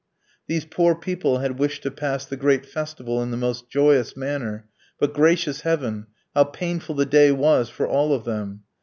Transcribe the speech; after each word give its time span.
These 0.47 0.65
poor 0.65 0.95
people 0.95 1.37
had 1.37 1.59
wished 1.59 1.83
to 1.83 1.91
pass 1.91 2.25
the 2.25 2.35
great 2.35 2.65
festival 2.65 3.21
in 3.21 3.29
the 3.29 3.37
most 3.37 3.69
joyous 3.69 4.17
manner, 4.17 4.67
but, 4.97 5.13
gracious 5.13 5.61
heaven, 5.61 6.07
how 6.33 6.45
painful 6.45 6.95
the 6.95 7.05
day 7.05 7.31
was 7.31 7.69
for 7.69 7.87
all 7.87 8.11
of 8.11 8.23
them! 8.25 8.63